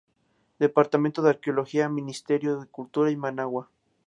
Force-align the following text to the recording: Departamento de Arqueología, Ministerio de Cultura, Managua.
Departamento 0.57 1.21
de 1.21 1.29
Arqueología, 1.29 1.87
Ministerio 1.87 2.59
de 2.59 2.65
Cultura, 2.65 3.15
Managua. 3.15 3.69